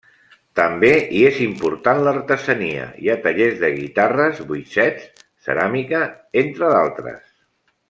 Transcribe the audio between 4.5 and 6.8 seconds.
boixets, ceràmica, entre